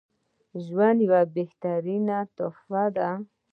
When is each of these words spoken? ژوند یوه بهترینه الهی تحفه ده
ژوند 0.65 0.97
یوه 1.07 1.21
بهترینه 1.35 2.15
الهی 2.19 2.31
تحفه 2.37 2.83
ده 2.95 3.09